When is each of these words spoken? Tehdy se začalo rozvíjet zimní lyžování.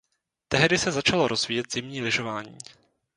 Tehdy 0.49 0.77
se 0.77 0.91
začalo 0.91 1.27
rozvíjet 1.27 1.73
zimní 1.73 2.01
lyžování. 2.01 2.57